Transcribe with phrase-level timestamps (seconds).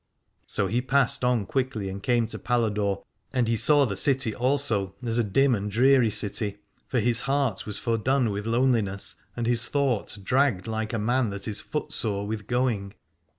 [0.47, 3.03] So he passed on quickly and came to Paladore:
[3.35, 7.67] and he saw the city also as a dim and dreary city, for his heart
[7.67, 12.47] was fordone with loneliness and his thought dragged like a man that is footsore with
[12.47, 12.95] going.